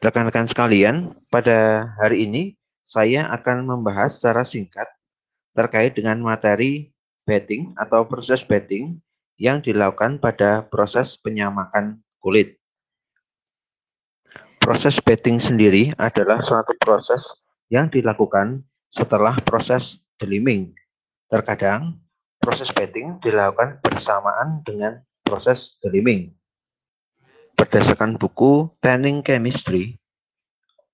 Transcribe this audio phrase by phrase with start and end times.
[0.00, 4.88] Rekan-rekan sekalian, pada hari ini saya akan membahas secara singkat
[5.52, 6.88] terkait dengan materi
[7.28, 8.96] betting atau proses betting
[9.36, 12.56] yang dilakukan pada proses penyamakan kulit.
[14.56, 17.20] Proses betting sendiri adalah suatu proses
[17.68, 20.72] yang dilakukan setelah proses deliming.
[21.28, 22.00] Terkadang
[22.40, 26.39] proses betting dilakukan bersamaan dengan proses deliming
[27.60, 30.00] berdasarkan buku Tanning Chemistry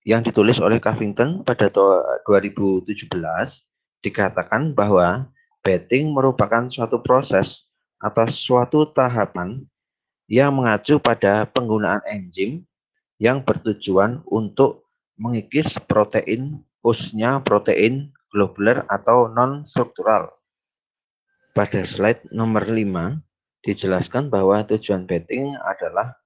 [0.02, 3.06] yang ditulis oleh Covington pada 2017
[4.02, 5.30] dikatakan bahwa
[5.62, 7.70] betting merupakan suatu proses
[8.02, 9.62] atau suatu tahapan
[10.26, 12.66] yang mengacu pada penggunaan enzim
[13.22, 20.34] yang bertujuan untuk mengikis protein khususnya protein globular atau non-struktural.
[21.54, 23.22] Pada slide nomor 5
[23.62, 26.25] dijelaskan bahwa tujuan betting adalah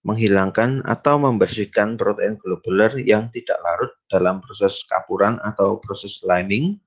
[0.00, 6.80] menghilangkan atau membersihkan protein globuler yang tidak larut dalam proses kapuran atau proses liming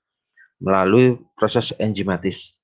[0.57, 2.57] melalui proses enzimatis.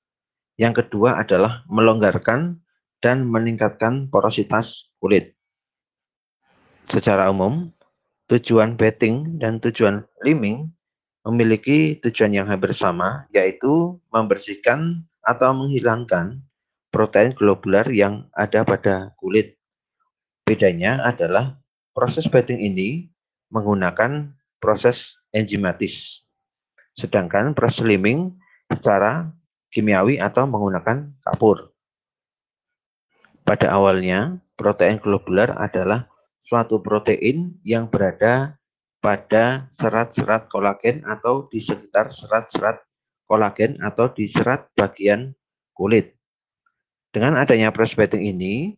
[0.58, 2.58] Yang kedua adalah melonggarkan
[2.98, 5.38] dan meningkatkan porositas kulit.
[6.90, 7.70] Secara umum,
[8.26, 10.68] tujuan betting dan tujuan liming
[11.22, 16.42] memiliki tujuan yang hampir sama, yaitu membersihkan atau menghilangkan
[16.90, 19.59] protein globular yang ada pada kulit
[20.50, 21.62] Bedanya adalah
[21.94, 23.06] proses betting ini
[23.54, 26.26] menggunakan proses enzimatis.
[26.98, 28.34] Sedangkan proses liming
[28.66, 29.30] secara
[29.70, 31.70] kimiawi atau menggunakan kapur.
[33.46, 36.10] Pada awalnya, protein globular adalah
[36.42, 38.58] suatu protein yang berada
[38.98, 42.82] pada serat-serat kolagen atau di sekitar serat-serat
[43.30, 45.30] kolagen atau di serat bagian
[45.78, 46.18] kulit.
[47.14, 48.74] Dengan adanya proses betting ini,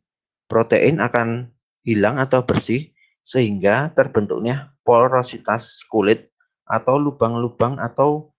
[0.52, 1.48] protein akan
[1.83, 2.91] hilang atau bersih
[3.22, 6.30] sehingga terbentuknya porositas kulit
[6.66, 8.34] atau lubang-lubang atau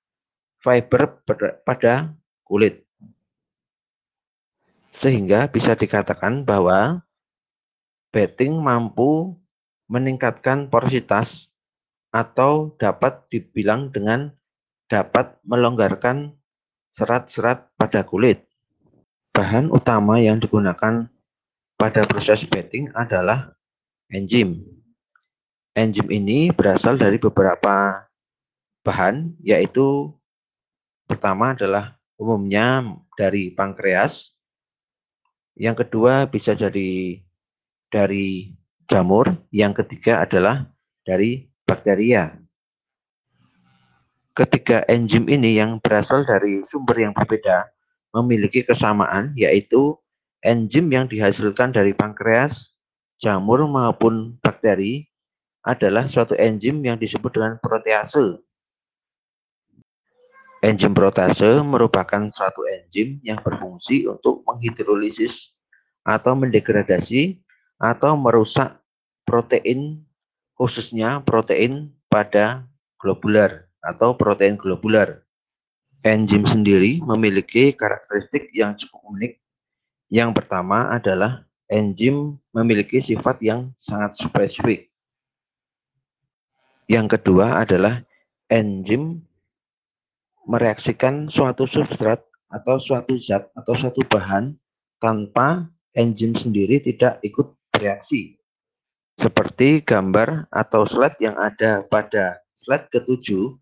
[0.64, 1.22] fiber
[1.64, 2.12] pada
[2.48, 2.84] kulit.
[4.96, 7.04] Sehingga bisa dikatakan bahwa
[8.14, 9.36] betting mampu
[9.90, 11.50] meningkatkan porositas
[12.14, 14.32] atau dapat dibilang dengan
[14.86, 16.38] dapat melonggarkan
[16.94, 18.46] serat-serat pada kulit.
[19.34, 21.10] Bahan utama yang digunakan
[21.84, 23.52] pada proses betting adalah
[24.08, 24.64] enzim.
[25.76, 28.08] Enzim ini berasal dari beberapa
[28.88, 30.16] bahan, yaitu
[31.04, 32.88] pertama adalah umumnya
[33.20, 34.32] dari pankreas,
[35.60, 37.20] yang kedua bisa jadi
[37.92, 38.56] dari
[38.88, 40.72] jamur, yang ketiga adalah
[41.04, 42.32] dari bakteria.
[44.32, 47.68] Ketiga enzim ini yang berasal dari sumber yang berbeda
[48.16, 50.00] memiliki kesamaan, yaitu
[50.44, 52.76] enzim yang dihasilkan dari pankreas,
[53.18, 55.08] jamur maupun bakteri
[55.64, 58.44] adalah suatu enzim yang disebut dengan protease.
[60.64, 65.56] Enzim protease merupakan suatu enzim yang berfungsi untuk menghidrolisis
[66.04, 67.40] atau mendegradasi
[67.80, 68.80] atau merusak
[69.28, 70.04] protein
[70.56, 72.64] khususnya protein pada
[73.00, 75.24] globular atau protein globular.
[76.04, 79.43] Enzim sendiri memiliki karakteristik yang cukup unik
[80.14, 84.94] yang pertama adalah enzim memiliki sifat yang sangat spesifik.
[86.86, 88.06] Yang kedua adalah
[88.46, 89.26] enzim
[90.46, 92.22] mereaksikan suatu substrat
[92.54, 94.54] atau suatu zat atau suatu bahan
[95.02, 95.66] tanpa
[95.98, 98.38] enzim sendiri tidak ikut bereaksi.
[99.18, 103.58] Seperti gambar atau slide yang ada pada slide ketujuh,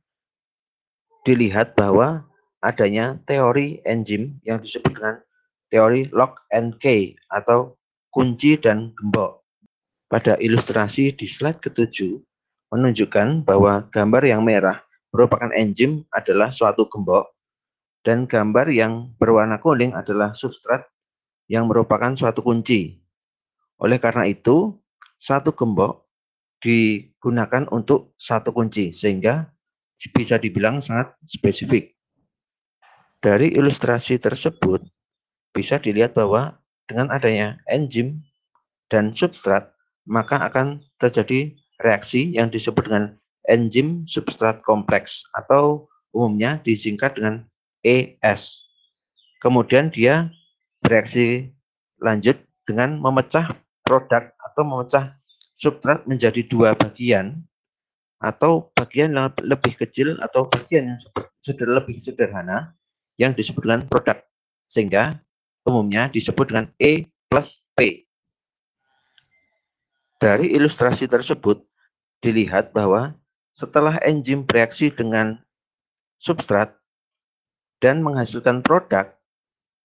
[1.24, 2.28] dilihat bahwa
[2.60, 5.16] adanya teori enzim yang disebut dengan
[5.72, 7.80] teori lock and key atau
[8.12, 9.42] kunci dan gembok.
[10.12, 12.20] Pada ilustrasi di slide ketujuh
[12.76, 14.84] menunjukkan bahwa gambar yang merah
[15.16, 17.32] merupakan enzim adalah suatu gembok
[18.04, 20.84] dan gambar yang berwarna kuning adalah substrat
[21.48, 23.00] yang merupakan suatu kunci.
[23.82, 24.76] Oleh karena itu,
[25.22, 26.10] satu gembok
[26.62, 29.50] digunakan untuk satu kunci sehingga
[30.14, 31.94] bisa dibilang sangat spesifik.
[33.22, 34.82] Dari ilustrasi tersebut,
[35.52, 38.24] bisa dilihat bahwa dengan adanya enzim
[38.92, 39.72] dan substrat,
[40.04, 43.16] maka akan terjadi reaksi yang disebut dengan
[43.48, 47.48] enzim substrat kompleks atau umumnya disingkat dengan
[47.82, 48.68] ES.
[49.42, 50.30] Kemudian dia
[50.84, 51.50] bereaksi
[51.98, 52.38] lanjut
[52.68, 55.18] dengan memecah produk atau memecah
[55.58, 57.42] substrat menjadi dua bagian
[58.22, 61.00] atau bagian yang lebih kecil atau bagian yang
[61.74, 62.78] lebih sederhana
[63.18, 64.22] yang disebut dengan produk.
[64.70, 65.18] Sehingga
[65.66, 68.06] umumnya disebut dengan E plus P.
[70.22, 71.66] Dari ilustrasi tersebut
[72.22, 73.18] dilihat bahwa
[73.58, 75.42] setelah enzim bereaksi dengan
[76.22, 76.78] substrat
[77.82, 79.10] dan menghasilkan produk,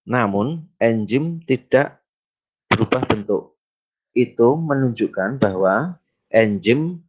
[0.05, 2.05] namun enzim tidak
[2.69, 3.57] berubah bentuk.
[4.13, 5.97] Itu menunjukkan bahwa
[6.29, 7.01] enzim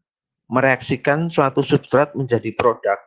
[0.47, 3.06] mereaksikan suatu substrat menjadi produk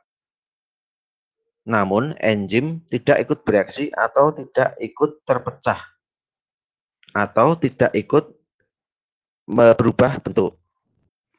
[1.69, 5.81] namun enzim tidak ikut bereaksi atau tidak ikut terpecah
[7.13, 8.25] atau tidak ikut
[9.51, 10.57] berubah bentuk.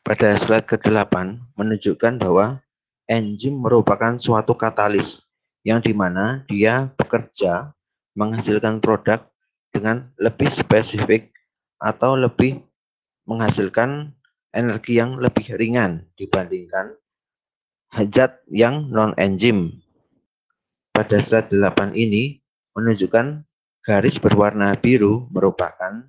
[0.01, 1.13] Pada slide ke-8
[1.55, 2.59] menunjukkan bahwa
[3.05, 5.21] enzim merupakan suatu katalis
[5.61, 7.71] yang di mana dia bekerja
[8.17, 9.21] menghasilkan produk
[9.71, 11.31] dengan lebih spesifik
[11.77, 12.59] atau lebih
[13.29, 14.11] menghasilkan
[14.51, 16.97] energi yang lebih ringan dibandingkan
[18.11, 19.83] zat yang non-enzim.
[21.01, 22.37] Pada slide 8 ini
[22.77, 23.41] menunjukkan
[23.81, 26.05] garis berwarna biru merupakan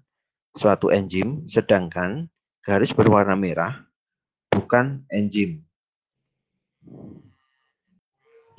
[0.53, 2.29] suatu enzim, sedangkan
[2.61, 3.89] garis berwarna merah
[4.53, 5.65] bukan enzim.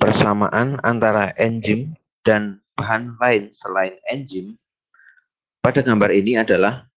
[0.02, 1.94] Persamaan antara enzim
[2.26, 4.58] dan bahan lain selain enzim
[5.62, 6.90] pada gambar ini adalah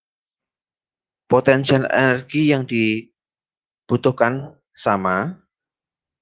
[1.30, 5.38] potensial energi yang dibutuhkan sama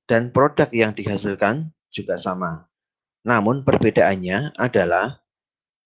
[0.03, 2.67] dan produk yang dihasilkan juga sama.
[3.25, 5.17] Namun perbedaannya adalah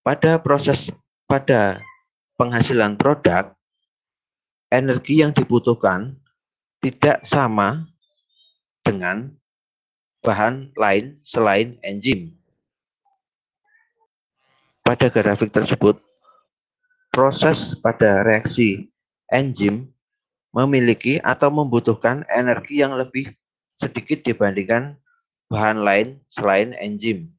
[0.04, 0.92] pada proses
[1.24, 1.80] pada
[2.36, 3.56] penghasilan produk,
[4.68, 6.20] energi yang dibutuhkan
[6.84, 7.88] tidak sama
[8.84, 9.40] dengan
[10.20, 12.36] bahan lain selain enzim.
[14.84, 16.02] Pada grafik tersebut,
[17.14, 18.92] proses pada reaksi
[19.32, 19.94] enzim
[20.52, 23.32] memiliki atau membutuhkan energi yang lebih
[23.78, 24.98] sedikit dibandingkan
[25.50, 27.34] bahan lain selain enzim.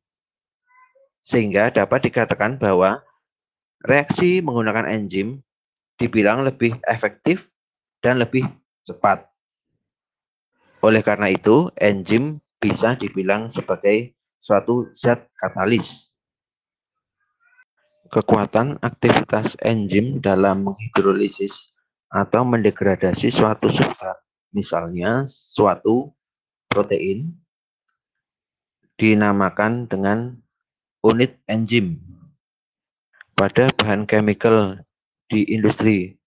[1.23, 3.01] Sehingga dapat dikatakan bahwa
[3.87, 5.47] reaksi menggunakan enzim
[5.97, 7.47] dibilang lebih efektif
[8.03, 8.45] dan lebih
[8.85, 9.31] cepat.
[10.81, 16.09] Oleh karena itu, enzim bisa dibilang sebagai suatu zat katalis.
[18.11, 21.71] Kekuatan aktivitas enzim dalam menghidrolisis
[22.11, 24.19] atau mendegradasi suatu substrat,
[24.51, 26.11] misalnya suatu
[26.67, 27.39] protein,
[29.01, 30.37] dinamakan dengan
[31.01, 31.97] unit enzim.
[33.33, 34.85] Pada bahan chemical
[35.33, 36.21] di industri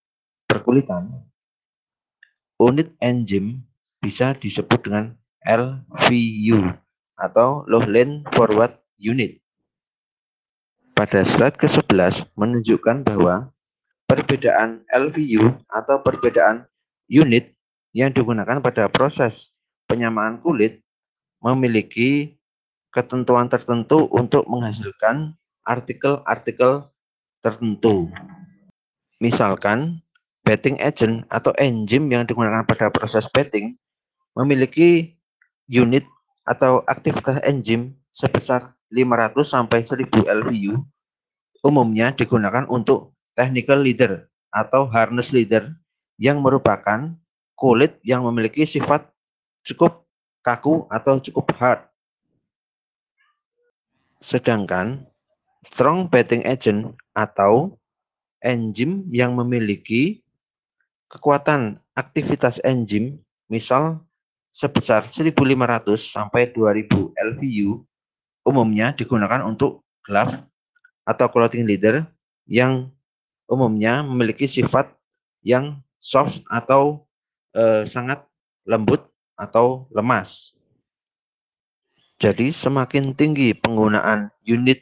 [0.49, 1.21] perkulitan,
[2.57, 3.61] unit enzim
[4.01, 5.13] bisa disebut dengan
[5.45, 6.73] LVU
[7.13, 9.37] atau Lowland Forward Unit.
[10.97, 13.53] Pada slide ke-11 menunjukkan bahwa
[14.09, 16.65] perbedaan LVU atau perbedaan
[17.05, 17.53] unit
[17.93, 19.53] yang digunakan pada proses
[19.85, 20.81] penyamaan kulit
[21.37, 22.41] memiliki
[22.93, 25.33] ketentuan tertentu untuk menghasilkan
[25.65, 26.93] artikel-artikel
[27.41, 28.07] tertentu.
[29.17, 30.05] Misalkan,
[30.45, 33.75] betting agent atau enzim yang digunakan pada proses betting
[34.37, 35.17] memiliki
[35.65, 36.05] unit
[36.45, 40.83] atau aktivitas enzim sebesar 500 sampai 1000 LVU
[41.63, 45.71] umumnya digunakan untuk technical leader atau harness leader
[46.19, 47.15] yang merupakan
[47.55, 49.07] kulit yang memiliki sifat
[49.63, 50.03] cukup
[50.43, 51.81] kaku atau cukup hard
[54.23, 55.03] Sedangkan
[55.67, 57.75] strong betting agent atau
[58.39, 60.23] enzim yang memiliki
[61.11, 63.19] kekuatan aktivitas enzim
[63.51, 63.99] misal
[64.55, 67.83] sebesar 1500 sampai 2000 LVU
[68.47, 70.39] umumnya digunakan untuk glove
[71.03, 72.07] atau clothing leader
[72.47, 72.87] yang
[73.51, 74.87] umumnya memiliki sifat
[75.43, 77.03] yang soft atau
[77.55, 78.23] eh, sangat
[78.63, 79.03] lembut
[79.35, 80.55] atau lemas.
[82.23, 84.79] Jadi semakin tinggi penggunaan unit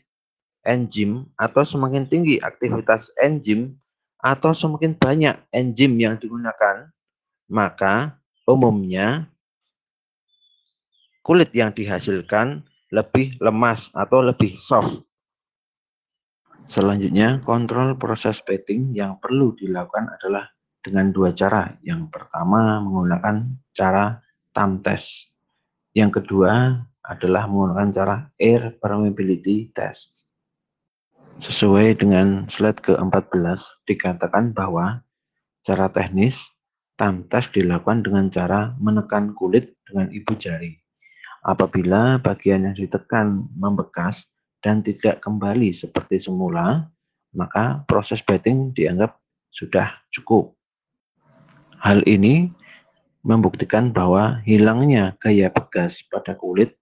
[0.61, 3.81] enzim atau semakin tinggi aktivitas enzim
[4.21, 6.93] atau semakin banyak enzim yang digunakan,
[7.49, 9.25] maka umumnya
[11.25, 12.61] kulit yang dihasilkan
[12.93, 15.01] lebih lemas atau lebih soft.
[16.69, 20.45] Selanjutnya, kontrol proses petting yang perlu dilakukan adalah
[20.85, 21.73] dengan dua cara.
[21.81, 24.21] Yang pertama menggunakan cara
[24.53, 25.33] TAM test.
[25.97, 30.29] Yang kedua adalah menggunakan cara air permeability test.
[31.41, 35.01] Sesuai dengan slide ke-14, dikatakan bahwa
[35.65, 36.37] cara teknis
[37.01, 40.77] TAM test dilakukan dengan cara menekan kulit dengan ibu jari.
[41.41, 44.29] Apabila bagian yang ditekan membekas
[44.61, 46.85] dan tidak kembali seperti semula,
[47.33, 49.17] maka proses betting dianggap
[49.49, 50.53] sudah cukup.
[51.81, 52.53] Hal ini
[53.25, 56.77] membuktikan bahwa hilangnya gaya bekas pada kulit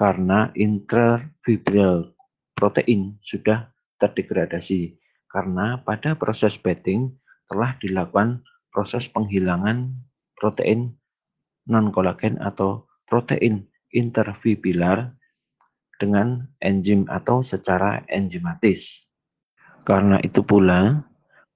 [0.00, 2.16] karena intrafibril
[2.56, 3.68] protein sudah
[4.00, 4.96] terdegradasi
[5.28, 7.12] karena pada proses betting
[7.52, 8.40] telah dilakukan
[8.72, 9.92] proses penghilangan
[10.40, 10.96] protein
[11.68, 15.12] non-kolagen atau protein interfibrilar
[16.00, 19.04] dengan enzim atau secara enzimatis.
[19.84, 21.04] Karena itu pula,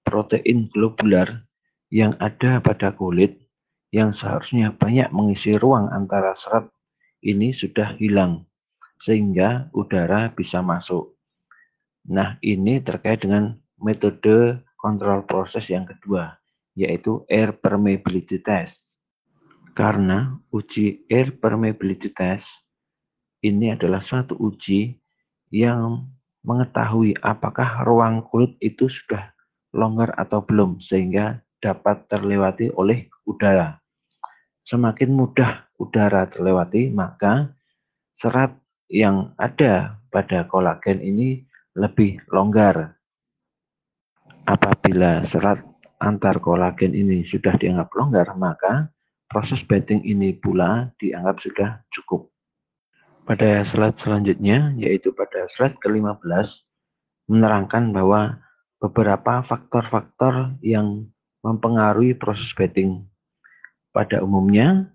[0.05, 1.49] protein globular
[1.89, 3.41] yang ada pada kulit
[3.89, 6.74] yang seharusnya banyak mengisi ruang antara serat
[7.25, 8.45] ini sudah hilang,
[9.01, 11.17] sehingga udara bisa masuk.
[12.05, 16.37] Nah, ini terkait dengan metode kontrol proses yang kedua,
[16.77, 19.01] yaitu air permeability test.
[19.75, 22.47] Karena uji air permeability test
[23.43, 25.01] ini adalah suatu uji
[25.51, 26.07] yang
[26.45, 29.33] mengetahui apakah ruang kulit itu sudah
[29.73, 33.84] longgar atau belum, sehingga dapat terlewati oleh udara.
[34.65, 37.53] Semakin mudah udara terlewati, maka
[38.17, 38.57] serat
[38.89, 41.45] yang ada pada kolagen ini
[41.77, 42.97] lebih longgar.
[44.49, 45.61] Apabila serat
[46.01, 48.89] antar kolagen ini sudah dianggap longgar, maka
[49.29, 52.33] proses bedding ini pula dianggap sudah cukup.
[53.29, 56.65] Pada slide selanjutnya, yaitu pada slide ke-15,
[57.29, 58.41] menerangkan bahwa
[58.81, 61.09] beberapa faktor-faktor yang
[61.41, 63.05] mempengaruhi proses bedding
[63.95, 64.91] pada umumnya,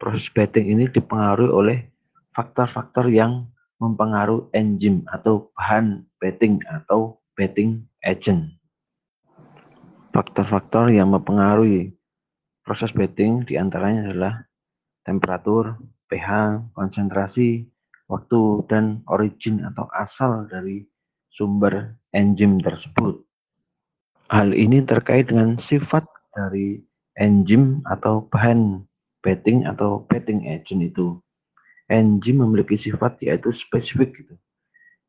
[0.00, 1.78] proses betting ini dipengaruhi oleh
[2.32, 8.56] faktor-faktor yang mempengaruhi enzim atau bahan betting atau betting agent.
[10.16, 11.92] Faktor-faktor yang mempengaruhi
[12.64, 14.34] proses betting di antaranya adalah
[15.04, 15.76] temperatur,
[16.08, 17.68] pH, konsentrasi,
[18.08, 20.88] waktu, dan origin atau asal dari
[21.32, 23.24] sumber enzim tersebut.
[24.28, 26.80] Hal ini terkait dengan sifat dari
[27.18, 28.84] enzim atau bahan
[29.22, 31.20] betting atau betting agent itu.
[31.90, 34.34] Enzim memiliki sifat yaitu spesifik gitu.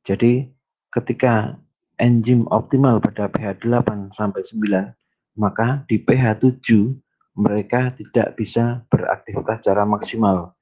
[0.04, 0.52] Jadi
[0.92, 1.56] ketika
[1.98, 6.94] enzim optimal pada pH 8 sampai 9, maka di pH 7
[7.34, 10.54] mereka tidak bisa beraktivitas secara maksimal.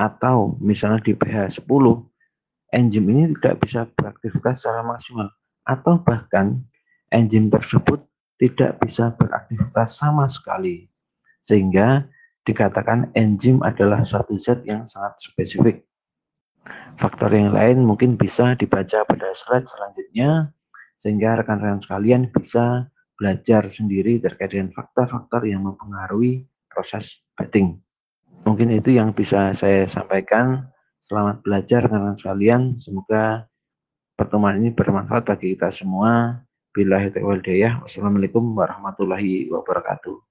[0.00, 1.70] Atau misalnya di pH 10,
[2.74, 5.28] enzim ini tidak bisa beraktivitas secara maksimal.
[5.62, 6.64] Atau bahkan
[7.12, 8.02] enzim tersebut
[8.40, 10.88] tidak bisa beraktivitas sama sekali.
[11.44, 12.08] Sehingga
[12.48, 15.84] dikatakan enzim adalah suatu zat yang sangat spesifik.
[16.96, 20.52] Faktor yang lain mungkin bisa dibaca pada slide selanjutnya,
[20.96, 27.76] sehingga rekan-rekan sekalian bisa belajar sendiri terkait dengan faktor-faktor yang mempengaruhi proses betting.
[28.48, 30.64] Mungkin itu yang bisa saya sampaikan.
[31.04, 32.62] Selamat belajar rekan-rekan sekalian.
[32.80, 33.44] Semoga
[34.16, 36.40] pertemuan ini bermanfaat bagi kita semua.
[36.70, 37.50] Billahi taufiq
[37.82, 40.29] Wassalamualaikum warahmatullahi wabarakatuh.